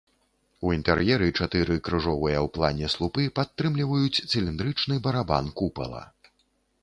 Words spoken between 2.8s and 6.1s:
слупы падтрымліваюць цыліндрычны барабан купала.